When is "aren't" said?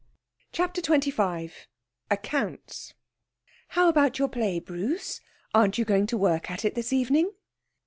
5.53-5.77